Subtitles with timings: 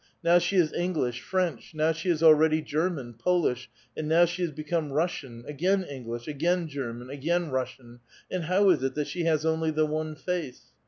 [0.23, 4.49] Now she is English, French, now she is already German, Polish, and now she has
[4.49, 7.99] become Russian, again English, again German, again Russian;
[8.31, 10.71] and how is it that she has only the one face?